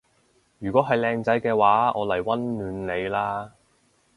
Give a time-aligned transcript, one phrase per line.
[0.57, 3.51] 如果係靚仔嘅話我嚟溫暖你啦